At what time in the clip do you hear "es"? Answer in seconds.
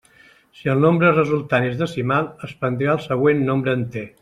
2.49-2.57